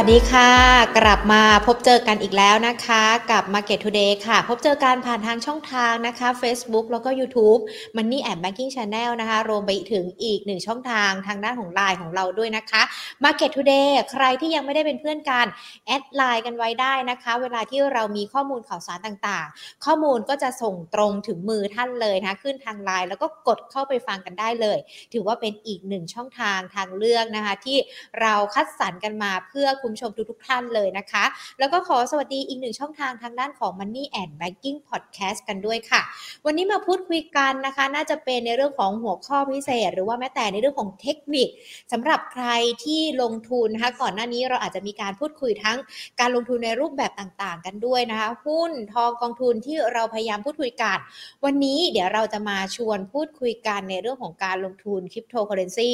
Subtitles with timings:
[0.00, 0.50] วัสดีค่ะ
[0.98, 7.60] กลับมาพบเจอกันอีกแล้วนะคะ กับ Market Today ค่ะ พบเจอกันผ่านทางช่องทางนะคะ Facebook แล้วก็ YouTube
[7.96, 12.82] Money and Banking Channel นะคะ รวมไปถึงอีกหนึ่งช่องทางทางด้านของไลน์ของเราด้วยนะคะ
[13.24, 15.46] Market Today ใครที่ยังไม่ได้เป็นเพื่อนกัน
[15.86, 24.78] แอดไลน์กันไว้ได้นะคะ เวลาที่เรามีข้อมูลข่าวสารต่างๆ ข้อมูลก็จะส่งตรงถึงมือท่านเลยนะขึ้นทางไลน์แล้วก็กดเข้าไปฟังกันได้เลย
[25.12, 27.78] ถือว่าเป็นอีกหนึ่งช่องทางทางเลือกนะคะ ที่
[28.20, 31.24] เราคัดสรรกันมาเพื่อคุณผู้ชมทุกๆท่านเลยนะคะ
[31.58, 36.00] แล้วก็ขอสวัสดีอีกหนึ่งช่องทางทางด้านของ Money and Banking Podcast กันด้วยค่ะ
[36.46, 41.48] วันนี้มาพูดคุยกันนะคะ น่าจะเป็นในเรื่องของหัวข้อพิเศษ หรือว่าแม้แต่ในเรื่องของเทคนิค
[41.92, 42.46] สำหรับใคร
[42.84, 45.78] ที่ลงทุนนะคะก่อนหน้านี้เราอาจจะมีการพูดคุยทั้ง
[46.20, 50.98] การลงทุนในรูปแบบต่างๆ กันด้วยนะคะหุ้นทองกองทุนที่เราพยายามพูดคุยกัน
[51.44, 55.90] วันนี้เดี๋ยวเราจะมาชวนพูดคุยกันในเรื่องของการลงทุนคริปโตเคอเรนซี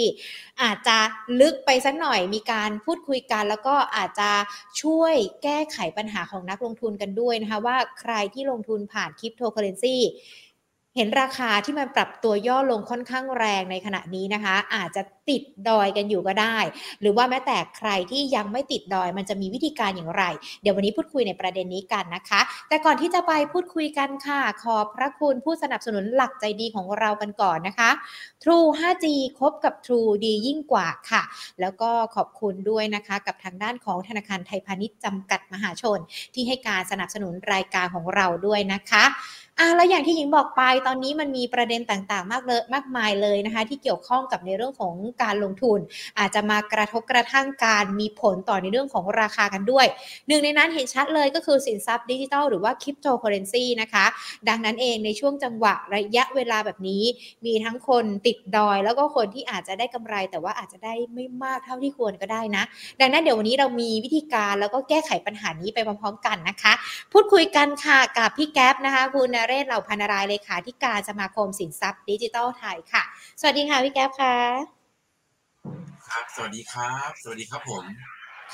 [0.62, 0.98] อาจจะ
[1.40, 4.30] ลึกไปสักหน่อยมีการพูดคุยกันแล้วก็อาจจะ
[4.82, 9.96] ช่วยแก้ไขปัญหาของนักลงทุนกันด้วยนะคะว่าใครที่ลงทุนผ่านคริปโตเคอเรนซี
[10.96, 16.58] เห็นราคาที่มันปรับตัวย่อลงค่อนข้างแรงในขณะนี้นะคะ อาจจะติดดอยกันอยู่ก็ได้
[17.00, 20.24] หรือว่าแม้แต่ใครที่ยังไม่ติดดอยมันจะมีวิธีการอย่างไร
[20.62, 27.90] เดี๋ยววันนี้พูดคุยในประเด็นนี้กันนะคะ แต่ก่อนที่จะไปพูดคุยกันค่ะ ขอบพระคุณผู้สนับสนุนหลักใจดีของเรากันก่อนนะคะ
[28.42, 29.06] True 5G
[29.38, 31.22] คบกับ True ดียิ่งกว่าค่ะ
[31.60, 35.98] แล้วก็ขอบคุณด้วยนะคะ กับทางด้านของธนาคารไทยพาณิชย์จำกัดมหาชน
[36.34, 39.04] ที่ให้การสนับสนุนรายการของเราด้วยนะคะ
[39.58, 45.78] อะแล้วอย่างที่หญิงบอกไปตอนนี้มันมีประเด็นต่างๆ มากเลยมากมายเลยนะคะที่เกี่ยวข้องกับในเรื่องของการลงทุน
[46.18, 49.86] อาจจะมากระทบกระทั่งการมีผลต่อในเรื่องของราคากันด้วย
[50.28, 54.04] หนึ่งในนั้นเห็นชัดเลยก็คือสินทรัพย์ดิจิทัลหรือว่าคริปโตเคอเรนซีนะคะ
[54.48, 57.02] ดังนั้นเองในช่วงจังหวะระยะเวลาแบบนี้
[57.46, 62.64] มีทั้งคนติดดอย แล้วก็คนที่อาจจะได้กำไร แต่ว่าอาจจะได้ไม่มากเท่าที่ควรก็ได้นะ
[63.00, 66.72] ดังนั้นเดี๋ยววันนี้เรามีวิธีการแล้วก็แก้ไขปัญหานี้ไปพร้อมๆกันนะคะ
[67.12, 73.02] พูดคุยกันค่ะกับพี่แก๊ปนะคะคุณนเรศเหล่าพรรณรายเลขาธิการสมาคมสินทรัพย์ดิจิทัลไทยค่ะ
[73.40, 74.36] สวัสดีค่ะพี่แก๊ปค่ะ
[76.08, 77.84] ครับสวัสดีครับ สวัสดีครับผม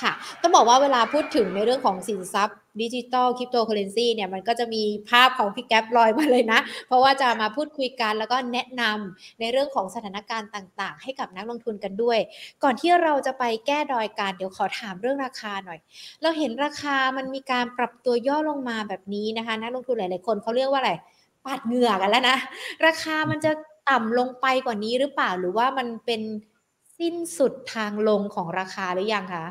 [0.02, 0.12] ค่ะ
[0.42, 12.18] ต้องบอกว่าเวลาพูดถึงในเรื่องของสินทรัพย์ ดิจิตอลคริปโตเคอเรนซีเนี่ยมันก็จะมีภาพของพี่แก๊ปลอยมาเลยนะ เพราะว่าจะมาพูดคุยกันแล้วก็แนะนำในเรื่องของสถานการณ์ต่าง ๆ ให้กับนักลงทุนกันด้วย
[12.62, 15.78] ก่อนที่เราจะไปแก้ดอยกันเดี๋ยวขอถามเรื่องราคาหน่อย
[16.22, 20.92] เราเห็นราคามันมีการปรับตัวย่อลงมาแบบนี้นะคะนักลงทุนหลาย ๆ คนเขาเรียกว่าอะไร
[21.44, 22.36] ปาดเหงื่อกันแล้วนะ
[22.86, 23.52] ราคามันจะ
[23.90, 26.22] ต่ำลงไปกว่านี้หรือเปล่าหรือว่ามันเป็น
[26.98, 29.46] สิ้นสุดทางลงของราคาหรือยังคะ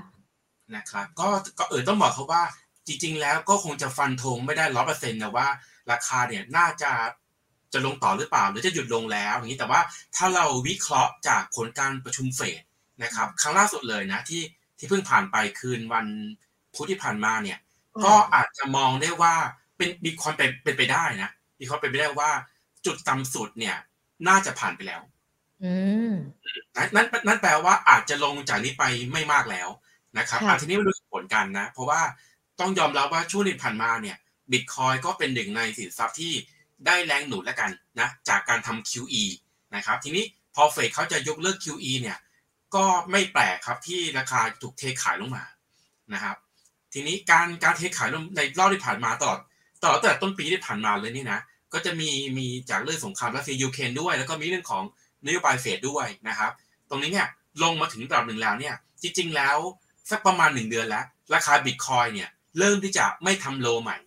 [0.75, 1.27] นะครับก็
[1.59, 2.43] ก็เออต้องบอกเขาว่า
[2.87, 5.47] จริงๆ แล้วก็คงจะฟันธงไม่ได้ร้อยเปอร์เซ็นต์นะว่า
[5.91, 6.91] ราคาเนี่ยน่าจะ
[7.73, 9.81] จะลงต่อหรือเปล่า หรือจะหยุดลงแล้วอย่างนี้แต่ว่า
[10.15, 12.61] ถ้าเราวิเคราะห์จากผลการประชุมเฟด
[13.03, 14.41] นะครับครั้งล่าสุดเลยนะที่
[14.77, 16.07] ที่เพิ่งผ่านไปคืนวัน
[16.73, 17.57] พุธที่ผ่านมาเนี่ย
[18.05, 19.33] ก็อาจจะมองได้ว่า
[19.77, 22.31] เป็นมีความเป็นเป็นไปได้นะมีความเป็นไปได้ว่า
[22.85, 23.75] จุดต่ำสุดเนี่ย
[24.27, 25.01] น่าจะผ่านไปแล้ว
[25.63, 25.73] อื
[26.11, 26.13] ม
[26.95, 28.83] นั่นนั่นแปลว่าอาจจะลงจากนี้ไป
[29.13, 29.69] ไม่มากแล้ว
[30.17, 32.01] นะครับอาทีนี้มาดูผลกันนะ เพราะว่า
[32.59, 34.17] ต้องยอมรับว่าช่วงที่ผ่านมาเนี่ย
[34.51, 36.33] บิตคอยก็เป็นหนึ่งในสินทรัพย์ที่
[36.85, 39.23] ได้แรงหนุนแล้วกันนะจากการทำ QE
[39.75, 40.23] นะครับทีนี้
[40.55, 42.17] พอเฟดเขาจะยกเลิก QE เนี่ย
[42.75, 45.43] ก็ไม่แปลกครับที่ราคาถูกเทขายลงมา
[46.13, 46.35] นะครับ
[46.93, 49.39] ทีนี้การการเทขายลงในรอบที่ผ่านมาตลอด
[49.81, 51.39] ตลอดแต่ต้นปีที่ผ่านมาเลยนี่นะ
[51.73, 54.83] ก็จะมีมีจากเรื่องสงครามรัสเซียยูเครนด้วย แล้วก็มีเรื่องของ
[55.25, 56.51] นโยบายเฟดด้วยนะครับ
[56.89, 57.27] ตรงนี้เนี่ย
[57.63, 59.57] ลงมาถึงระดับหนึ่งแล้วเนี่ยจริงๆแล้ว
[60.09, 62.29] สักประมาณหนึ่งเดือนแล้ว ราคาบิตคอยน์เนี่ย
[62.59, 63.97] เริ่มที่จะไม่ทำ low ใหม่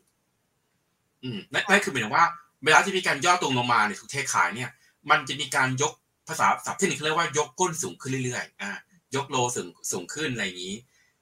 [1.22, 2.26] อืมนั่นคือหมายถึงว่า
[2.64, 4.70] เวลาที่มีการย่อตรงลงมาเนี่ยถูกเทขายเนี่ย
[5.10, 5.92] มันจะมีการยก
[6.28, 8.70] ภาษาศัพท์เทคนิคเขาเรียกว่ายกก้นสูงขึ้นเรื่อยๆอ่า
[9.16, 10.76] ยกโลสูงสูงขึ้นอะไรอย่างนี้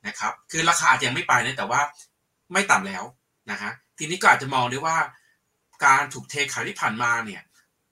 [0.06, 1.80] นะครับ คือราคาอาจจะยังไม่ไปนะแต่ว่า
[2.52, 3.04] ไม่ต่ำแล้ว
[3.50, 4.96] นะฮะทีนี้ก็อาจจะมองได้ว่า
[5.84, 7.42] การถูกเทขายที่ผ่านมาเนี่ย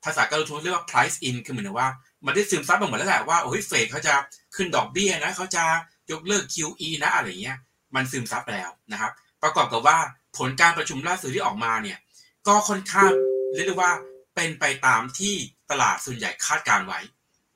[0.04, 1.88] ภาษาการลงทุนเรียกว่า price in คือเหมือนว่า
[2.26, 4.15] มันได้ซึมซับไปหมดแล้วแหละว่าโอ้ยเฟดเขาจะ
[4.56, 5.65] ขึ้นดอกเบี้ยนะเขาจะ
[6.10, 7.59] ยกเลิก QE นะอะไรเงี้ย
[7.94, 9.12] มันซึมซับไปแล้วนะครับ
[9.47, 9.98] ประกอบกับว่า
[10.39, 11.98] ผลการประชุมล่าสุดที่ออกมาเนี่ย
[12.48, 13.10] ก็ค่อนข้าง
[13.54, 13.93] เรียกได้ว่า
[14.34, 15.34] เป็นไปตามที่
[15.71, 17.01] ตลาดส่วนใหญ่คาดการณ์ไว้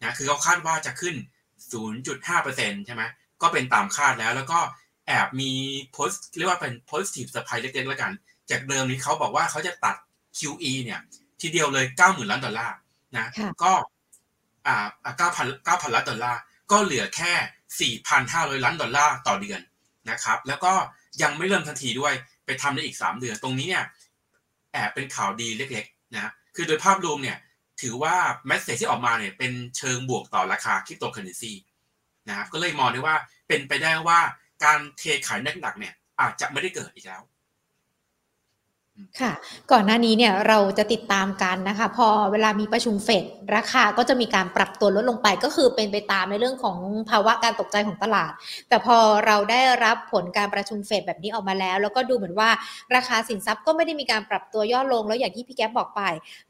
[0.03, 1.15] นะคือเขาคาดว่าจะขึ้น
[2.01, 3.03] 0.5%ใช่ไหม
[3.43, 4.59] ก็เป็นตามคาดแล้วแล้วก็
[5.07, 5.53] แอบมี
[5.93, 8.13] โพสเรียกว่าเป็น positive surprise เล็กๆแล้วกัน
[8.51, 9.97] จากเดิมนี้เขาบอกว่าเขาจะตัด
[10.39, 11.01] QE เนี่ย
[11.41, 12.77] ทีเดียวเลย 90,000 ล้านดอลลาร์
[13.17, 13.27] นะ
[13.63, 13.73] ก็
[14.67, 14.87] อ่า
[15.19, 16.41] 9,000 9,000 ล้านดอลลาร์
[16.73, 19.61] ก็เหลือแค่ 4,500 ล้านดอลลาร์ต่อเดือน
[20.11, 20.73] นะครับ แล้วก็
[21.23, 22.15] ยังไม่เริ่มทันทีด้วย
[22.45, 23.85] ไปทำได้อีก 3 เดือน ตรงนี้เนี่ย
[24.73, 27.39] แอบเป็นข่าวดีเล็กๆนะคือโดยภาพรวมเนี่ย
[27.83, 28.15] ถือว่า
[28.47, 31.53] message ที่ออกมาเนี่ยเป็นเชิงบวกต่อราคาคริปโตเคอเรนซี
[32.29, 33.17] นะครับก็เลยมองได้ว่า
[33.49, 34.21] เป็นไปได้ว่า
[34.65, 37.23] การเทขายหนักๆเนี่ยอาจจะไม่ได้เกิดอีกแล้ว
[39.21, 39.33] ค่ะ
[39.73, 43.25] ก่อนหน้านี้เนี่ยเราจะติดตามกันนะคะ พอเวลามีประชุมเฟด
[43.57, 46.79] ราคาก็จะมีการปรับตัวลดลงไปก็คือเป็นไปตามในเรื่องของ
[47.11, 48.33] ภาวะการตกใจของตลาด
[48.69, 52.51] แต่พอเราได้รับผลการประชุมเฟดแบบนี้ออกมาแล้ว แล้วก็ดูเหมือนว่า
[52.97, 56.03] ราคาสินทรัพย์ก็ไม่ได้มีการปรับตัวย่อลง แล้วอย่างที่พี่แก๊บบอกไป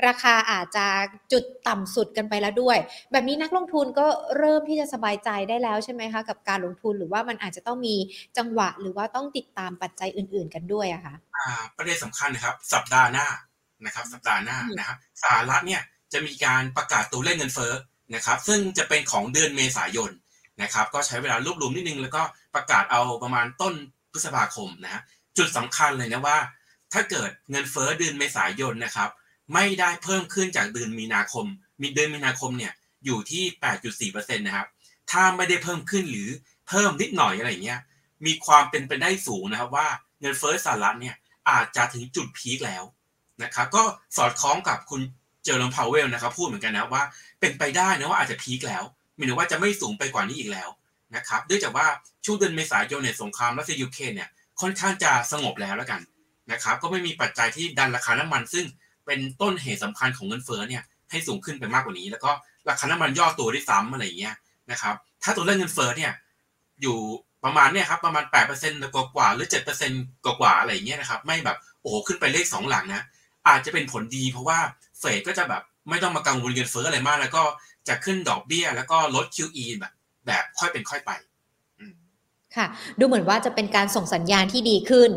[0.06, 0.86] ราคาอาจจะ
[1.32, 2.78] จุดต่ำสุดกันไปแล้วด้วย
[3.12, 4.06] แบบนี้นักลงทุนก็
[4.38, 7.96] เริ่มที่จะสบายใจได้แล้วใช่ไหมคะกับการลงทุนหรือว่ามันอาจจะต้องมี
[8.38, 11.14] จังหวะ หรือว่าต้องติดตามปัจจัยอื่น ๆ กันด้วยอะคะ
[11.76, 13.26] ประเด็นสำคัญนะครับ สัปดาห์หน้า
[13.86, 15.82] นะครับ สัปดาห์หน้านะครับสหรัฐเนี่ย
[16.12, 17.72] จะมีการประกาศตัวเลขเงินเฟ้อ
[18.14, 20.10] นะครับ ซึ่งจะเป็นของเดือนเมษายน
[20.62, 22.22] นะครับ ก็ใช้เวลารวบรวมนิดนึง แล้วก็
[22.54, 23.74] ประกาศเอาประมาณต้น
[24.12, 25.02] พฤษภาคมนะฮะ
[25.38, 26.38] จุดสำคัญเลยนะว่า
[26.92, 29.10] ถ้าเกิดเงินเฟ้อเดือนเมษายนนะครับ
[29.54, 31.46] ไม่ได้เพิ่มขึ้นจากเดือนมีนาคม
[31.82, 32.72] มีเดือนมีนาคมเนี่ย
[33.04, 34.68] อยู่ที่ 8.4%นะครับ
[35.10, 36.28] ถ้าไม่ได้เพิ่มขึ้นหรือ
[36.68, 37.80] เพิ่มนิดหน่อยอะไรเงี้ย
[38.26, 39.88] มีความเป็นไปได้สูงนะครับว่า
[40.20, 41.16] เงินเฟ้อสหรัฐเนี่ย
[41.48, 42.84] อาจจะถึงจุด peak แล้ว
[43.42, 43.82] นะครับก็
[44.16, 45.00] สอดคล้องกับคุณ
[45.44, 47.02] เจอโรมพาวเวลล์นะครับพูดเหมือนกันนะว่า
[47.40, 48.84] เป็นไปได้นะว่าอาจจะ peak แล้ว
[49.16, 50.68] หมายถึงว่าจะไม่สูงไปกว่านี้อีกแล้ว
[51.16, 51.86] นะครับเนื่องจากว่า
[52.24, 54.28] ช่วงเดือนเมษายนเนี่ยสงครามรัสเซียยูเครนเนี่ย
[54.60, 56.00] ค่อนข้างจะสงบแล้วแล้วกัน
[56.52, 58.66] นะครับก็ไม่มีปัจจัยที่ดันราคาน้ำมันซึ่ง
[59.06, 62.30] เป็นต้นเหตุสำคัญของเงินเฟ้อเนี่ยให้สูงขึ้นไปมากกว่านี้ แล้วก็
[62.68, 64.34] ราคาน้ำมันย่อตัวด้วยซ้ำอะไรอย่างเงี้ย
[64.70, 66.12] นะครับถ้าตัวเลขเงินเฟ้อเนี่ย
[66.82, 66.98] อยู่
[67.44, 69.48] ประมาณเนี่ยครับประมาณ8%กว่ากว่าหรือ
[69.86, 73.02] 7%กว่ากว่าอะไรอย่างเงี้ยนะครับไม่แบบโอ้โหขึ้นไปเลขสองหลังนะ
[73.48, 74.58] อาจจะเป็นผลดีเพราะว่า
[74.98, 77.42] เฟดก็จะแบบไม่ต้องมากังวลเงินเฟ้ออะไรมาก แล้วก็
[77.88, 79.92] จะขึ้นดอกเบี้ย แล้วก็ลด QE แบบ
[80.26, 81.10] แบบค่อยเป็นค่อยไป
[82.56, 82.66] ค่ะ
[82.98, 85.10] ดูเหมือนว่าจะเป็นการส่งสัญญาณที่ดีขึ้น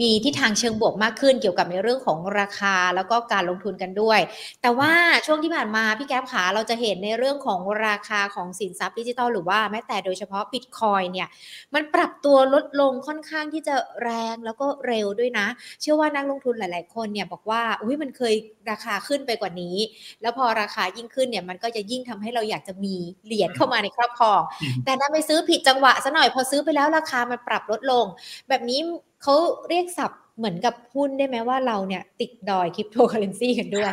[0.00, 4.20] มีทิศทางเชิงบวกมากขึ้นเกี่ยวกับในเรื่องของราคาแล้วก็การลงทุนกันด้วย
[4.62, 4.92] แต่ว่า
[5.26, 11.28] ช่วงที่ผ่านมาพี่แก๊ปขาเราจะเห็นในเรื่องของราคาของสินทรัพย์ดิจิทัลหรือว่าแม้แต่โดยเฉพาะบิตคอยเนี่ย
[11.74, 15.46] มันปรับตัวลดลงค่อนข้างที่จะแรงแล้วก็เร็วด้วยนะ
[15.80, 18.34] เชื่อว่านักลงทุนหลาย ๆ คนเนี่ยบอกว่าอุ้ยมันเคย
[18.70, 19.76] ราคาขึ้นไปกว่านี้
[20.22, 22.94] แล้วพอราคายิ่งขึ้นเนี่ยมันก็จะยิ่งทำให้เราอยากจะมี
[23.26, 24.40] เหรียญเข้ามาในครอบครอง
[24.84, 28.04] แต่ถ้าไปซื้อผิดจังหวะซะหน่อยพอซื้อไปแล้วราคามันปรับลดลง
[28.48, 28.80] แบบนี้
[29.22, 29.34] เขา
[29.68, 33.88] เรียกศัพท์เหมือนกับหุ้นได้ไหมว่าเราเนี่ย ติดดอยคริปโตเคอเรนซีกันด้วย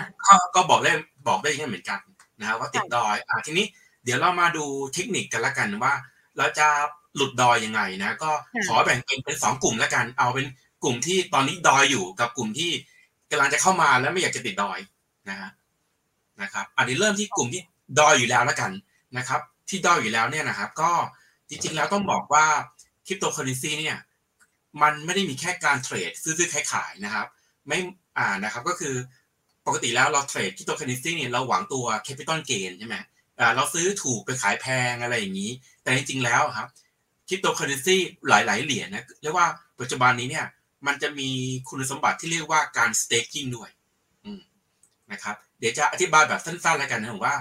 [0.56, 0.92] ก็บอกได้
[1.28, 2.00] บอกได้ยังเหมือนกัน
[2.40, 3.66] นะว่าติดดอยอ่าทีนี้
[4.04, 5.94] เดี๋ยวเรามาดูเทคนิคกันละกันว่า
[6.38, 6.68] เราจะ
[7.16, 8.32] หลุดดอยยังไงนะก็
[8.68, 10.48] ขอแบ่งเป็นเป็นสองกลุ่มละกัน เอาเป็น
[10.84, 12.72] กลุ่มที่ตอนนี้ดอยอยู่กับกลุ่มที่
[13.32, 14.80] กำลังจะเข้ามาแล้วไม่อยากจะติดดอย
[15.30, 15.50] นะฮะ
[16.42, 17.62] นะครับอันนี้เริ่มที่กลุ่มที่
[18.00, 18.72] ดอยอยู่แล้วละกัน
[19.18, 20.92] นะครับ ที่ดอยอยู่แล้วเนี่ยนะครับ ก็
[21.50, 22.46] จริงๆแล้วต้องบอกว่า
[23.08, 23.98] คริปโตเคอเรนซีเนี่ย
[24.82, 27.28] มันไม่ได้มีแค่การเทรดซื้อๆขายๆนะครับ
[27.68, 27.78] ไม่
[28.18, 28.96] อ่านะครับก็คือ
[29.68, 32.98] ปกติแล้วเรา trade คริปโตเคอเรนซีเนี่ยเราหวังตัว capital gain ใช่ไหม
[33.40, 35.52] อ่าเราซื้อถูกไปขายแพงอะไรอย่างนี้
[35.84, 36.68] แต่จริงๆแล้วครับ
[37.28, 37.96] คริปโตเคอเรนซี
[38.30, 39.48] หลายๆเหรียญนะเรียกว่า
[39.80, 40.46] ปัจจุบันนี้เนี่ย
[40.88, 41.30] มันจะมี
[41.70, 43.70] คุณสมบัติที่เรียกว่าการ staking ด้วย
[45.12, 47.36] นะครับเดี๋ยวจะอธิบายแบบสั้นๆแล้วกันนะผมว่า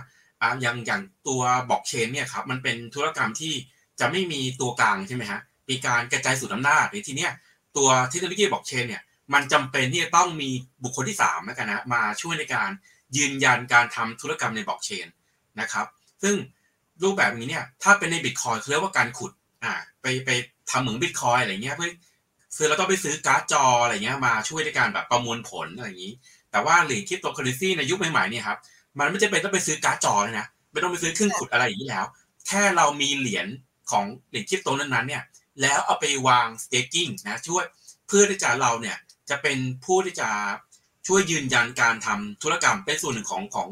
[0.61, 3.55] อย่างอย่างตัวบล็อกเชนเนี่ยครับมันเป็นธุรกรรมที่
[4.01, 5.41] จะไม่มีตัวกลางใช่ไหมฮะ
[5.71, 7.29] มีการกระจายศูนย์อำนาจในที่นี้
[7.77, 9.03] ตัวเทคโนโลยีบล็อกเชนเนี่ย
[9.35, 10.51] มันจำเป็นที่จะต้องมี
[10.83, 12.71] บุคคลที่3แล้วกันนะมาช่วยในการ
[13.17, 15.07] ยืนยันการทำธุรกรรมในบล็อกเชน
[15.61, 15.87] นะครับ
[16.23, 16.35] ซึ่ง
[17.03, 19.33] รูปแบบนี้เนี่ยถ้าเป็นในบิตคอยน์เรียกว่าการขุด
[19.65, 20.31] อ่าไปไป
[20.71, 21.91] ทำเหมือนบิตคอยน์อะไรเงี้ยเพื่อ
[22.57, 26.15] ซื้อแล้วต้องไปซื้อการ์ดจออะไรเงี้ยมาช่วยในการแบบประมวลผลอะไรอย่างนี้
[26.51, 28.59] แต่ว่าเหรียญคริปโตเคอเรนซีในยุคใหม่ๆเนี่ยครับ
[28.99, 32.05] มันไม่จำเป็นต้องไปซื้อการ์ดจอเลยนะไม่ต้องไปซื้อเครื่องขุดอะไรอย่างนี้แล้ว
[32.47, 33.47] แค่เรามีเหรียญ
[33.91, 35.23] ของเหรียญคริปโตนั้นๆเนี่ย
[35.63, 37.65] แล้วเอาไปวาง staking นะช่วย
[38.07, 38.97] เพื่อที่จะเราเนี่ย
[39.31, 40.29] จะเป็นผู้ที่จะ
[41.07, 43.71] ช่วยยืนยันการทำธุรกรรมเป็นส่วนหนึ่งของของ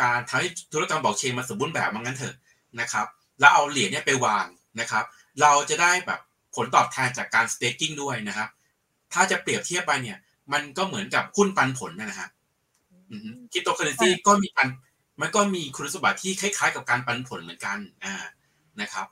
[0.00, 2.34] การทำให้ธุรกรรมบล็อกเชนมาสมบูรณ์แบบมันงั้นเถอะ
[2.80, 3.06] นะครับ
[3.40, 4.46] แล้วเอาเหรียญเนี่ยไปวาง
[4.80, 5.04] นะครับ
[5.40, 6.20] เราจะได้แบบ
[6.54, 8.48] ผลตอบแทนจากการ staking ด้วยนะครับ
[9.12, 10.18] ถ้าจะเปรียบเทียบไปเนี่ย
[10.52, 12.28] มันก็เหมือนกับหุ้นปันผลนะฮะ
[13.52, 14.68] คริปโตเคอเรนซีก็มีปัน
[15.20, 18.14] มันก็มีคุณสมบัติที่คล้ายๆ กับการปันผลเหมือนกันอ่า
[18.80, 19.06] นะครับ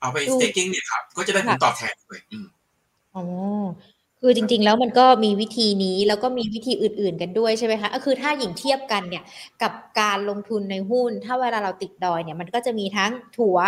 [0.00, 2.20] เอาไป staking เนี่ยครับ ก็จะได้ผลตอบแทนเลย
[3.16, 3.24] อ๋อ
[4.20, 9.24] คือจริงๆ แล้วมันก็มีวิธีนี้แล้วก็มีวิธีอื่นๆกันด้วยใช่ไหมคะก็คือถ้าหญิงเทียบกันเนี่ย
[9.62, 13.58] กับการลงทุนในหุ้น ถ้าเวลาเราติดดอยเนี่ยมันก็จะมีทั้งถัว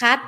[0.00, 0.18] คัด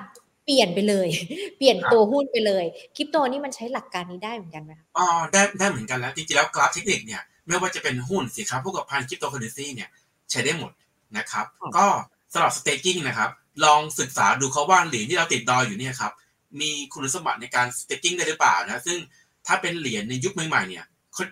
[0.45, 1.09] เปลี่ยนไปเลย
[1.57, 2.65] เปลี่ยนตัวหุ้นไปเลย
[2.97, 9.89] คริปโตนี่มันใช้หลักการนี้ได้เหมือนกันไหมอ๋อได้ได้เหมือนกันแล้วจริงๆแล้วกราฟเทคนิคเนี่ยไม่ว่าจะเป็นหุ้นสินค้าโภคภัณฑ์คริปโตเคอเรนซีเนี่ย
[10.31, 10.73] ใช้ได้หมด
[11.17, 11.87] นะครับ ก็
[12.33, 13.31] สำหรับ staking นะครับ
[13.65, 16.13] ลองศึกษาดูครับว่าเหรียญที่เราติดดอยอยู่เนี่ยครับ
[16.61, 18.99] มีคุณสมบัติในการ staking ได้หรือเปล่านะซึ่ง
[19.47, 20.85] ถ้าเป็นเหรียญในยุคใหม่ๆเนี่ย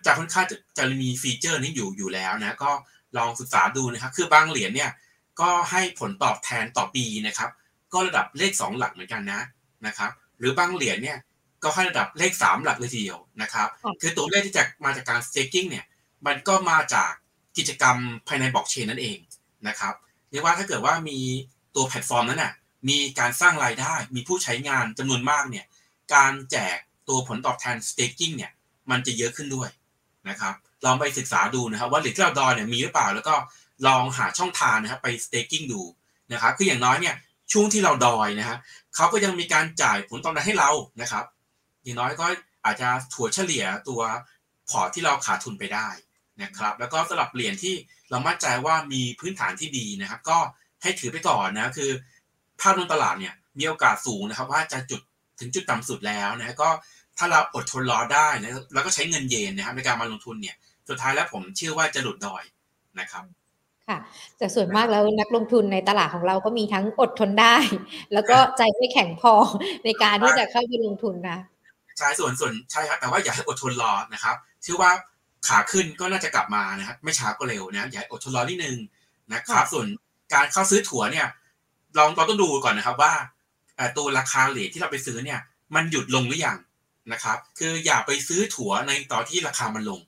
[0.06, 2.70] จะค่อนข้างจะจะมี feature นี้อยู่อยู่แล้วนะก็
[3.16, 4.90] ลองศึกษาดูนะครับ คือบางเหรียญเนี่ย
[5.40, 7.50] ก็ให้ผลตอบแทนต่อปีนะครับ
[7.92, 9.40] ก็ระดับเลข 2 หลักเหมือนกันนะ
[9.86, 10.10] นะครับ
[10.42, 11.18] รือบางเหรียญเนี่ย
[11.62, 13.68] ก็ให้ระดับเลขสามหลักเลยทีเดียวนะครับ
[14.00, 15.84] คือตัวเลขที่จะมาจากการ staking เนี่ย
[16.26, 17.12] มันก็มาจาก
[17.56, 17.96] กิจกรรม
[18.28, 19.18] ภายในบล็อกเชนนั่นเอง
[19.68, 19.94] นะครับ
[20.30, 21.18] เรียกว่าถ้าเกิดว่ามี
[21.74, 22.52] ตัวแพลตฟอร์มนั้นน่ะ
[22.88, 25.66] มีการสร้างรายได้มีผู้ใช้งานจำนวนมากเนี่ย
[26.14, 26.76] การแจก
[27.08, 28.52] ตัวผลตอบแทน staking เนี่ย
[28.90, 29.68] มันจะเยอะขึ้นด้วย
[30.28, 30.54] นะครับ
[30.84, 33.34] ลองไปศึกษาดูนะครับว่าหรียญที่เราดอยเนี่ยมีหรือเปล่า แล้วก็
[33.86, 35.82] ลองหาช่องทางนะครับไป staking ดู
[36.32, 37.14] นะครับคืออย่างน้อยเนี่ย
[37.52, 38.58] ช่วงที่เราดอยนะฮะ
[38.94, 41.24] เขาก็ยังมีการจ่ายผลตอบแทนให้เรานะครับ
[41.82, 42.26] อย่างน้อยก็
[42.64, 44.00] อาจจะถัวเฉลี่ยตัว
[44.68, 45.88] พอร์ตที่เราขาดทุนไปได้
[46.42, 47.74] นะครับแล้วก็สำหรับเหรียญที่
[48.10, 50.38] เรามั่นใจว่ามีพื้นฐานที่ดีนะครับ ก็
[50.84, 51.90] ให้ถือไปก่อนนะคือ
[52.60, 55.00] ภาพรวมตลาดเนี่ยมีโอกาสสูงนะครับ ว่าจะจุด
[55.40, 56.68] ถึงจุดต่ำสุดแล้วนะก็
[57.18, 60.56] ถ้าเราอดทนรอได้นะแล้วก็ใช้เงินเยนนะครับในการมาลงทุนเนี่ย
[60.88, 62.42] สุดท้ายแล้วผมเชื่อว่าจะหลุดดอย
[63.00, 63.24] นะครับ
[63.88, 63.98] ค่ะ
[64.38, 67.56] แต่ส่วนมากแล้วนักลงทุนในตลาดของเราก็มีทั้งอดทนได้
[68.12, 69.32] แล้วก็ใจไม่แข็งพอ
[69.84, 71.38] ในการที่จะเข้าไปลงทุนนะ
[71.98, 74.90] ใช่ส่วนส่วนใช่ครับแต่ว่าอย่าให้อดทนรอนะครับเชื่อว่า
[75.48, 78.76] ขาขึ้นก็น่าจะกลับมานะครับไม่ช้าก็เร็วนะอย่าอดทนรอนิดนึง
[79.32, 79.86] นะครับส่วน
[80.32, 81.26] การเข้าซื้อถั่วเนี่ย
[81.98, 83.12] ลองเราต้องดูก่อนนะครับว่า
[83.96, 85.40] ตัวราคาเหรียญที่เราไปซื้อเนี่ย
[85.74, 86.58] มันหยุดลงหรือยัง
[87.12, 90.00] นะครับ คืออย่าไปซื้อถั่วในตอนที่ราคามันลง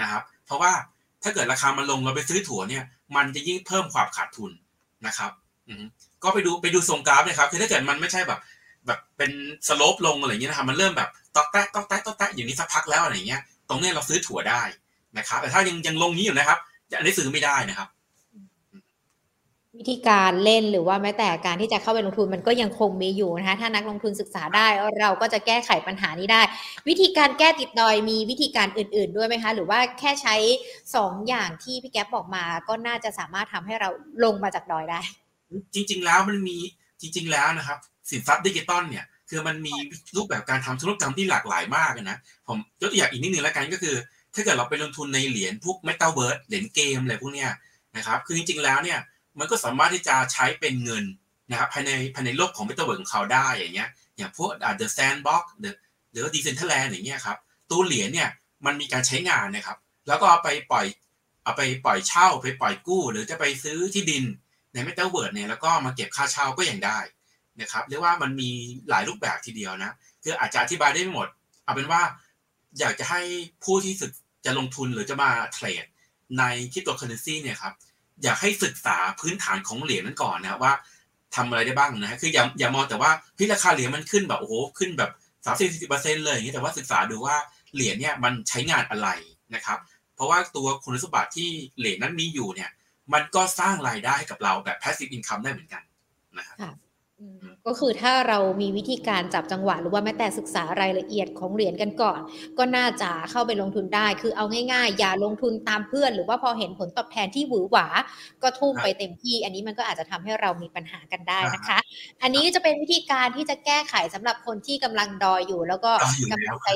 [0.00, 0.72] นะครับ เพราะว่า
[1.22, 2.84] ถ้าเกิดราคามันลงเราไปซื้อถั่วเนี่ย
[3.16, 4.50] มันจะยิ่งเพิ่มความขาดทุน
[5.06, 5.30] นะครับ
[6.22, 8.40] ก็ไปดูไปดูทรงกราฟนะครับ คือถ้าเกิดมันไม่ใช่แบบ
[8.86, 9.30] แบบเป็น
[9.68, 14.62] สโลปลงอะไรอย่างเงี้ยนะครับมันเริ่มแบบตอกแตกตอกแตกตอกแตกอย่างนี้สักพักแล้วอะไรเงี้ย ตรงนี้เราซื้อถั่วได้
[15.18, 16.58] นะครับ แต่ถ้ายังยังลงนี้อยู่นะครับ
[16.96, 17.88] อันนี้ซื้อไม่ได้นะครับ
[19.78, 24.66] วิธีการเล่นหรือว่าแม้แต่การที่จะเข้าไปลงทุนมันก็ยังคงมีอยู่นะคะถ้านักลงทุนศึกษาได้
[25.00, 26.42] เราก็จะแก้ไขปัญหานี้ได้
[26.88, 30.34] วิธีการแก้ติดดอยมีวิธีการอื่น ๆ ด้วยไหมคะ หรือว่าแค่ใช้
[30.74, 33.88] 2 อย่างที่พี่แก๊ปบอกมาก็น่าจะสามารถทำให้เรา
[34.24, 35.00] ลงมาจากดอยได้
[35.74, 36.58] จริง ๆ แล้วมันมี
[37.00, 37.78] จริง ๆ แล้วนะครับ
[38.10, 39.74] สินทรัพย์ดิจิตอลเนี่ยคือมันมี
[40.16, 43.94] รูปแบบการทำธุรกรรมที่หลากหลายมากนะผมยกตัวอย่างอีกนิดนึงแล้วกันก็คือ
[44.34, 47.50] ถ้าเกิดเราไปลงทุนในเหรียญพวกเมตาเวิร์สเหรียญเกมอะไรพวกเนี้ย
[47.96, 48.98] นะครับคือจริงๆแล้วเนี่ย
[49.38, 51.04] มันก็สามารถที่จะใช้เป็นเงิน
[51.50, 55.74] นะครับภายในภายในโลกของเมตาเวิร์สของเขาได้อย่างเงี้ยอย่างพวกอ่า The Sandbox หรือ
[56.12, 57.38] หรือ Decentraland อย่างเงี้ยครับ
[57.70, 58.28] ตัวเหรียญเนี่ย
[58.66, 60.86] มันมีการใช้งานนะครับ แล้วก็เอาไปปล่อย
[61.44, 64.24] เอาไปปล่อยเช่าไปปล่อยกู้ หรือจะไปซื้อที่ดิน
[64.72, 66.98] ในเมตาเวิร์สเนี่ยแล้วก็มาเก็บค่าเช่าก็ยังได้
[67.60, 68.50] นะครับเรียกว่ามันมี
[68.90, 71.28] หลายรูปแบบทีเดียวนะคืออาจจะอธิบายได้ไม่หมด
[71.64, 72.02] เอาเป็นว่า
[72.78, 73.20] อยากจะให้
[73.64, 74.12] ผู้ที่สึก
[74.44, 75.84] จะลงทุนหรือจะมาเทรด
[76.38, 77.74] ในคริปโตเคอเรนซีเนี่ยครับ
[78.24, 80.72] อยากให้ศึกษาพื้นฐานของเหรียญนั้นก่อนนะครับว่า
[81.36, 85.10] ทำอะไรได้บ้างนะฮะคืออย่าอย่ามองแต่ว่าพี่ราคาเหรียญมันขึ้นแบบโอ้โหขึ้นแบบ
[85.44, 87.36] สามสิบสี่สิบเปอร์เซ็นต์เลยอย่างนี้แต่ว่าศึกษาดูว่า
[87.74, 89.08] เหรียญเนี่ยมันใช้งานอะไร
[89.54, 89.78] นะครับ
[90.14, 92.70] เพราะว่าตัวคุณสมบัติที่เหรียญนั้นมีอยู่เนี่ย
[93.12, 95.82] มันก็สร้างรายได้ให้กับเราแบบ passive income ได้เหมือนกัน
[96.38, 96.56] นะครับ
[97.66, 102.20] ก็คือถ้าเรามีวิธีการจับจังหวะหรือว่าแม้แต่ศึกษารายละเอียดของเหรียญกันก่อน
[102.58, 107.86] ก็น่าจะเข้าไปลงทุนได้ คือเอาง่ายๆ อย่าลงทุนตามเพื่อน หรือว่าพอเห็นผลตอบแทนที่หวือหวา
[108.42, 111.78] ก็ทุ่มไปเต็มที่ อันนี้มันก็อาจจะทำให้เรามีปัญหากันได้นะคะ
[112.22, 115.92] อันนี้จะเป็นวิธีการที่จะแก้ไขสำหรับคนที่กำลังดอยอยู่ แล้วก็
[116.32, 116.68] กำลังใจ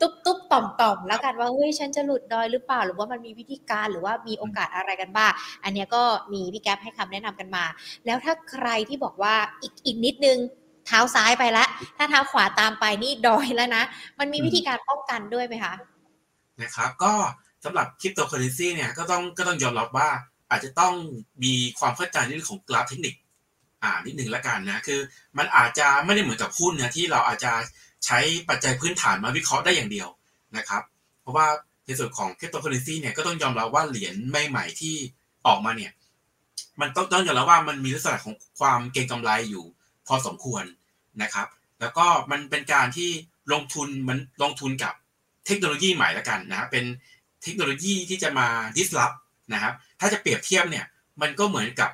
[0.00, 5.32] ตุ๊บตุ๊บต่อมต่อมแล้วกันว่าเฮ้ยฉันจะหลุดดอยหรือเปล่า หรือว่ามันมีวิธีการหรือว่ามีโอกาสอะไรกันบ้าง
[5.64, 7.64] อันนี้ก็มีพี่แก๊ปให้คำแนะนำกันมา
[8.06, 10.38] แล้วถ้าใครที่บอกว่าอีกอีกนิดนึง
[10.86, 13.84] เท้าซ้ายไปแล้วถ้าเท้าขวาตามไปนี่ดอยแล้วนะ
[14.18, 15.74] มันมีวิธีการป้องกันด้วยไหมคะ
[16.62, 17.12] นะครับก็
[17.64, 20.08] สำหรับคริปโตเคอเรนซีเนี่ยก็ต้องก็ต้องยอมรับว่า
[20.50, 20.94] อาจจะต้อง
[21.44, 23.14] มีความเข้าใจในเรื่องของกราฟเทคนิค
[23.82, 25.00] อ่านิดหนึ่งละกันนะคือ
[25.38, 27.52] มันอาจจะไม่ได้เหมือนกับหุ้นนะที่เราอาจจะ
[28.06, 28.18] ใช้
[28.48, 30.08] ปัจจัยพื้นฐานมาวิเคราะห์ได้อย่างเดียว
[30.56, 30.82] นะครับ
[31.20, 31.46] เพราะว่า
[31.86, 34.94] ในส่วนของคริปโตเคอเรนซีเนี่ยก็ต้องยอมรับว่าเหรียญใหม่ๆที่
[35.46, 35.92] ออกมาเนี่ย
[36.80, 39.64] มันต้องต้องยอมรับว่ามันมีลักษณะของความเก็งกำไรอยู่
[40.06, 40.64] พอสมควร
[41.22, 41.46] นะครับ
[41.80, 43.10] แล้วก็มันเป็นการที่
[43.52, 44.94] ลงทุนมันลงทุนกับ
[45.46, 46.84] เทคโนโลยีใหม่ละกันนะเป็น
[47.42, 48.46] เทคโนโลยีที่จะมา
[48.76, 49.16] disrupt
[49.52, 50.86] นะครับ ถ้าจะเปรียบเทียบเนี่ย
[51.22, 51.90] มันก็เหมือนกับ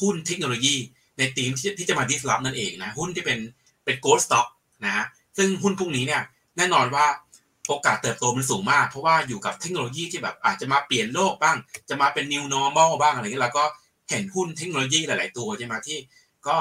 [0.00, 0.74] หุ้นเทคโนโลยี
[1.18, 3.38] ในทีมที่ที่จะมา disrupt นั่นเองนะหุ้นที่เป็น
[3.84, 4.46] เป็น g o ล d stock
[4.84, 5.04] นะฮะ
[5.36, 6.22] ซึ่งหุ้นพวกนี้เนี่ย
[6.56, 7.06] แน่นอนว่า
[7.68, 11.56] โอกาสเติบโตมันสูงมาก เพราะว่าอยู่กับเทคโนโลยีที่แบบอาจจะมาเปลี่ยนโลกบ้าง
[11.88, 13.64] จะมาเป็น new normal บ้างอะไรเงี้ยแล้วก็
[14.12, 15.98] เห็นหุ้นเทคโนโลยีหลาย ๆ ตัวใช่ไหมที่
[16.48, 16.58] ก็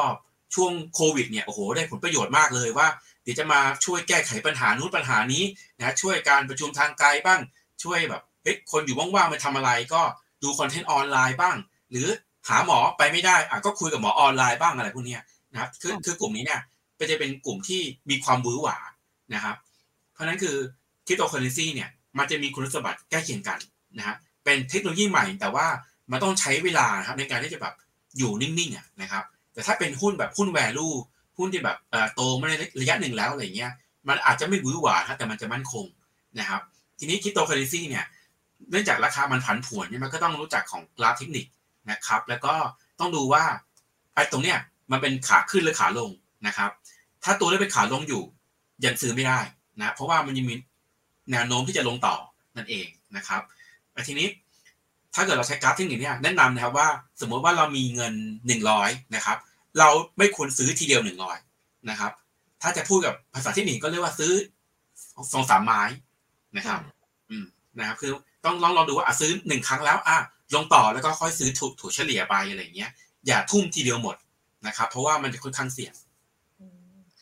[0.56, 2.88] ช่วงโควิดเนี่ยโอ้โหได้ผลประโยชน์มากเลยว่า
[3.24, 5.44] เดี๋ยวจะมาช่วยแก้ไขปัญหานู้นปัญหานี้
[5.78, 7.40] นะช่วยการประชุมทางไกลบ้าง
[7.84, 10.02] ช่วยแบบเฮ้ยคนอยู่ว่างๆมาทำอะไร ก็
[10.44, 11.56] ดูคอนเทนต์ออนไลน์บ้าง
[11.92, 12.08] หรือ
[12.48, 15.18] หาหมอไปไม่ได้อะก็คุยกับหมอออนไลน์บ้างอะไรพวกนี้
[15.52, 16.62] นะครับคือคือกลุ่มนี้เนี่ย
[17.00, 18.78] ก็จะเป็นกลุ่มที่มีความหวือหวา
[19.34, 19.56] นะครับ
[20.14, 20.56] เพราะนั้นคือ
[21.06, 23.60] คริปโตเคอเรนซีเนี่ยมันจะมีคุณสมบัติใกล้เคียงกัน
[23.98, 25.68] นะฮะเป็นเทคโนโลยีใหม่แต่ว่า
[26.12, 27.74] มันต้องใช้เวลาครับในการที่จะแบบ
[28.18, 30.96] อยู่นิ่งๆนะครับ แต่ถ้าเป็นหุ้นแบบหุ้น value
[31.38, 31.78] หุ้นที่แบบ
[32.16, 33.72] โตมาในระยะหนึ่งแล้วอะไรเงี้ย
[34.10, 35.86] มันอาจจะไม่หวือหวาแต่มันจะมั่นคง
[36.40, 36.62] นะครับ
[37.00, 38.06] ทีนี้คริปโตเคอเรนซีเนี่ย
[38.70, 41.46] เนื่องจากราคามันผันผวนเนี่ยมันก็ต้องรู้จักของกราฟเทคนิค
[41.92, 42.54] นะครับ แล้วก็
[43.00, 43.44] ต้องดูว่า
[44.14, 44.58] ไอ้ตรงเนี้ย
[44.92, 46.10] มันเป็นขาขึ้นหรือขาลง
[46.48, 46.72] นะครับ
[47.24, 48.24] ถ้าตัวใดเป็นขาลงอยู่
[48.86, 49.40] ยังซื้อไม่ได้
[49.80, 50.56] นะเพราะว่ามันยังมี
[51.32, 52.16] แนวโน้มที่จะลงต่อ
[52.58, 52.88] นั่นเอง
[53.18, 53.42] นะครับ
[54.08, 54.28] ทีนี้
[55.16, 56.88] ถ้าเกิดเราใช้กราฟเทคนิคเนี่ยแนะนำนะครับว่า
[57.22, 58.14] สมมติว่าเรามีเงิน
[58.48, 59.38] หนึ่งร้อยนะครับ
[59.80, 61.38] เราไม่ควรซื้อทีเดียวหนึ่งร้อย
[61.90, 62.12] นะครับ
[62.62, 64.34] ถ้าจะพูดกับภาษาเทคนิคก็เรียกว่าซื้อ
[65.34, 65.82] สองสามไม้
[66.58, 66.80] นะครับ
[67.30, 67.46] อืม
[67.78, 68.12] นะครับ คือ
[68.46, 70.18] ต้องลองลองดูว่าซื้อหนึ่งครั้งแล้วอะ
[70.56, 72.92] ลงต่อแล้วก็ค่อยซื้อถูกถูกเฉลี่ยไปอะไรเงี้ย
[73.28, 74.16] อย่าทุ่มทีเดียวหมด
[74.68, 75.94] นะครับ เพราะว่ามันจะค่อนข้างเสี่ยง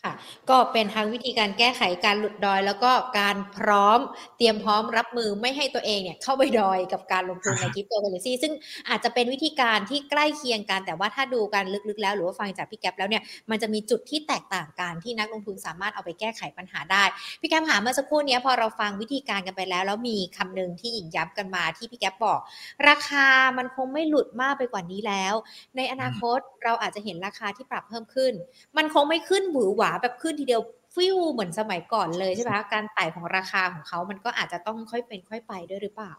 [0.06, 0.14] ค่ะ
[0.50, 4.00] ก็เป็นทั้งวิธีการแก้ไขการหลุดดอย แล้วก็การพร้อม
[4.38, 8.54] เตรียมพร้อมรับมือไม่ให้ตัวเองเนี่ยเข้าไปดอยกับการลงทุนในคริปโตเคอเรนซีซึ่ง
[8.90, 17.04] อาจจะเป็นวิธีการที่ใกล้เคียงกัน แต่ว่าถ้าดูกันลึกๆแล้ว หรือว่าฟังจากพี่แก๊ปแล้วเนี่ยมันจะมีจุดที่แตกต่างกันที่นักลงทุนสามารถเอาไปแก้ไขปัญหาได้
[17.42, 22.40] พี่แก๊ปหาเมื่อสักครู่นี้พอเราฟังวิธีการกันไปแล้ว แล้วมีคำนึงที่หญิงย้ำกันมาที่พี่แก๊ปบอก
[22.88, 23.28] ราคา
[23.58, 25.34] มันคงไม่หลุดมากไปกว่านี้แล้ว
[25.78, 28.34] ในอนาคตเราอาจจะเห็นราคาที่ปรับเพิ่มขึ้น
[28.78, 30.62] มันคงไม่ขึ้นหวือหวาแบบขึ้นทีเดียว
[30.96, 36.14] ฟิ้วเหมือนสมัยก่อนเลยใช่ไหมคะการไต่ของราคาของเขามันก็อาจจะต้องค่อยเป็นค่อยไปด้วยหรือเปล่า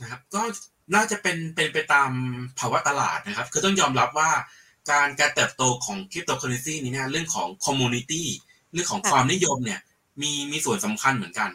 [0.00, 0.42] นะครับก็
[0.94, 2.10] น่าจะเป็นเป็นไปตาม
[2.58, 4.30] ภาวะตลาดนะครับ คือต้องยอมรับว่า
[4.90, 8.26] การการเติบโตของคริปโตเคอเรนซีนี้เนี่ยเรื่องของ community
[8.72, 9.80] เรื่องของความนิยมเนี่ย
[10.22, 11.50] มีมีส่วนสำคัญเหมือนกัน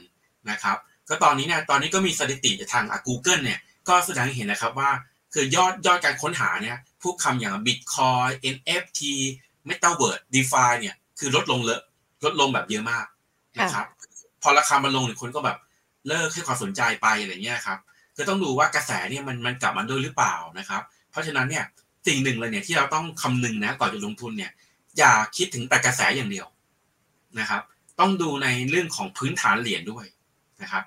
[0.52, 0.78] นะครับ
[1.10, 4.92] ก็ตอนนี้เนี่ยตอนนี้ก็มีสถิติจากทาง Google เนี่ยก็แสดงให้เห็นนะครับว่า
[5.34, 9.02] คือยอดยอดการค้นหาเนี่ยพวกคำอย่าง Bitcoin NFT
[9.68, 11.80] Metaverse DeFi เนี่ย คือลดลงเลย
[12.26, 13.06] ลดลงแบบเยอะมาก
[13.62, 13.86] นะครับ
[14.42, 15.58] พอราคามันลงเนี่ยคนก็แบบ
[16.08, 17.80] เลิกให้ความสนใจไปอะไรเงี้ยครับ
[18.18, 21.66] ก็ต้องดูว่ากระแสเนี่ยมันมันกลับมาด้วยหรือเปล่านะครับ เพราะฉะนั้นเนี่ย
[22.08, 24.52] สิ่งหนึ่งเลยเนี่ยที่เราต้องคำนึงนะก่อนจะลงทุนเนี่ย
[24.98, 26.48] อย่าคิดถึงแต่กระแสอย่างเดียว
[27.40, 27.62] นะครับ
[28.00, 30.06] ต้องดูในเรื่องของพื้นฐานเหรียญด้วย
[30.62, 30.84] นะครับ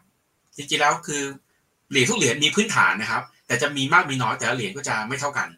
[0.57, 1.23] จริงๆแล้วคือ
[1.91, 5.49] เหรียญทุกเหรียญมีพื้นฐานนะครับ แต่จะมีมากมีน้อยแต่ละเหรียญก็จะไม่เท่ากัน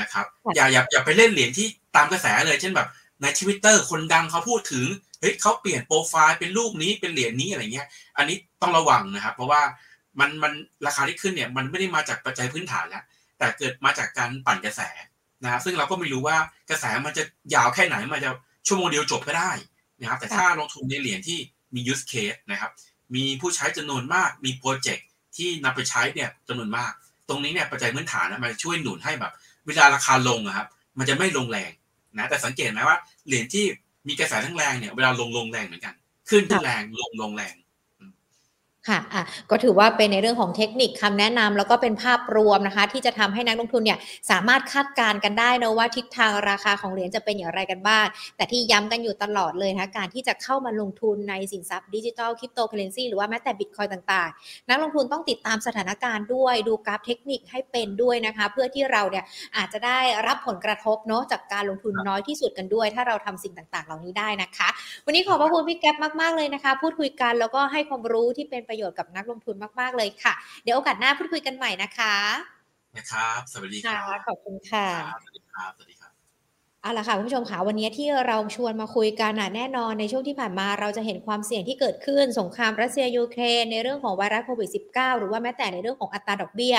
[0.00, 2.88] นะครับ อย่าอย่าอย่าไปเล่นเหรียญที่ตามกระแสเลยเช่นแบบ
[3.22, 4.86] ในทวิตเตอร์คนดังเขาพูดถึง
[5.20, 9.62] เฮ้ยเขาเปลี่ยนโปรไฟล์เป็นรูปนี้เป็นเหรียญนี้อะไรเงี้ย อันนี้ต้องระวังนะครับ เพราะว่า
[10.20, 10.52] มันมัน
[10.86, 13.04] ราคาที่ขึ้นเนี่ยมันไม่ได้มาจากปัจจัยพื้นฐานแล้ว
[13.38, 14.80] แต่เกิดมาจากการปั่นกระแส
[15.42, 16.36] นะครับซึ่งเราก็ไม่รู้ว่า
[16.70, 17.22] กระแสมันจะ
[17.54, 18.32] ยาวแค่ไหนมันจะ
[18.66, 19.50] ชั่วโมงเดียวจบก็ได้
[20.00, 21.38] นะครับ แต่ถ้าลงทุนในเหรียญที่
[21.74, 22.70] มียูสเคสนะครับ
[23.14, 26.92] มีผู้ใช้จำนวนมากมีโปรเจกต์ที่นำไปใช้เนี่ยจำนวนมาก
[27.28, 29.32] ตรงนี้เนี่ยปัจจัยพื้นฐานมันช่วยหนุนให้แบบ
[29.66, 31.70] เวลาราคาลงอะครับ มันจะไม่ลงแรง
[32.18, 33.64] นะแต่สังเกตไหมว่าเหรียญที่
[34.08, 35.94] มีกระแสทั้งแรงเนี่ยเวลาลงลงแรงเหมือนกัน
[36.28, 37.54] ขึ้นขึ้นแรงลงลงแรง
[38.88, 43.98] ค่ะอะ ก็ถือว่าเป็นในเรื่องของเทคนิคคำแนะนำแล้วก็เป็นภาพรวมนะคะ ที่จะทำให้นักลงทุนเนี่ย
[44.30, 59.24] สามารถคาดการณ์กันได้นะว่าทิศทางราคาของเหรียญจะเป็นอย่างไรกันบ้าง แต่ที่ย้ำกันอยู่ตลอดเลยนะคะการที่จะเข้ามาลงทุนในสินทรัพย์ดิจิทัลคริปโตเคอเรนซีหรือว่าแม้แต่บิตคอยน์ต่างๆ นักลงทุนต้องติดตามสถานการณ์ด้วย ดูกราฟเทคนิคให้เป็นด้วยนะคะ เพื่อที่เราเนี่ย
[59.56, 64.68] อาจจะได้รับผลกระทบเนาะจากการลงทุนน้อยที่สุดกันด้วย ถ้าเราทำสิ่งต่างๆ เหล่านี้ได้นะคะ
[65.06, 70.34] วันนี้ขอบพระคุณพี่แก๊ปมากๆเลยนะคะ พูดคุยกันแล้วก็ให้ความรู้ที่เป็นประโยชน์กับนักลงทุนมาก ๆ เลยค่ะ
[70.64, 72.16] เดี๋ยวโอกาสหน้าพูดคุยกันใหม่นะคะ
[72.96, 74.88] นะครับสวัสดีครับขอบคุณค่ะ
[75.22, 75.96] สวัสดีครับสวัสดี
[76.86, 86.76] เอาละค่ะคุณผู้ชมค่ะวันนี้ที่เราชวนมาคุยกันแน่นอนในช่วงที่ผ่านมาเราจะเห็นความเสี่ยงที่เกิดขึ้น สงครามรัสเซียยูเครนในเรื่องของไวรัสโควิด -19 หรือว่าแม้แต่ในเรื่องของอัตราดอกเบี้ย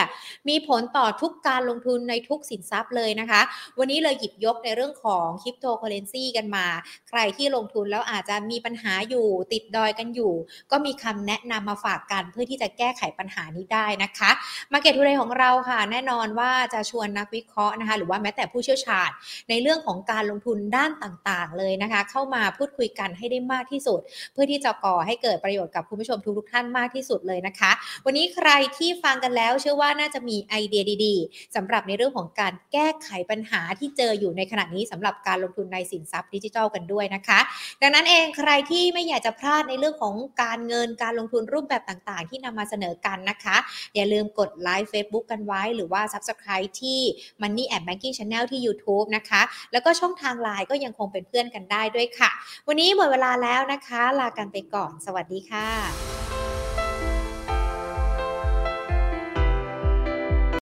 [0.49, 3.41] มีผลต่อทุกการลงทุนในทุกสินทรัพย์เลยนะคะ
[3.79, 6.65] วันนี้เลยหยิบยกในเรื่องของคริปโตเคอเรนซีกันมา
[7.09, 10.33] ใครที่ลงทุนแล้วอาจจะมีปัญหาอยู่ติดดอยกันอยู่
[10.71, 14.31] ก็มีคำแนะนำมาฝากกันเพื่อที่จะแก้ไขปัญหานี้ได้นะคะ
[14.71, 19.09] Market Today ของเราค่ะ แน่นอนว่าจะชวนนักวิเคราะห์นะคะ หรือว่าแม้แต่ผู้เชี่ยวชาญ
[19.51, 23.99] ในเรื่องของการลงทุนด้านต่างๆ เลยนะคะ เข้ามาพูดคุยกันให้ได้มากที่สุด
[24.33, 27.71] เพื่อที่จะก่อให้เกิดประโยชน์กับคุณผู้ชมทุกๆท่านมากที่สุดเลยนะคะ
[28.05, 37.39] วันนี้ใครที่ฟังกันแล้วเชื่อว่าน่าจะมีไอเดียดีๆสำหรับในเรื่องของการแก้ไขปัญหาที่เจออยู่ในขณะนี้สำหรับการลงทุนในสินทรัพย์ดิจิทัลกันด้วยนะคะ
[37.81, 43.57] ดังนั้นเองใครที่ไม่อยากจะพลาดในเรื่องของการเงินการลงทุนรูปแบบต่างๆ ที่นำมาเสนอกันนะคะ
[43.95, 46.99] อย่าลืมกดไลค์ Facebook กันไว้ หรือว่า Subscribe ที่
[47.41, 52.29] Money and Banking Channel ที่ YouTube นะคะ แล้วกก็ช่องทางไลน์ก็ยังคงเป็นเพื่อนกันได้ด้วยค่ะ
[52.67, 56.16] วันนี้หมดเวลาแล้วนะคะ ลากันไปก่อน สวัสดีค่ะ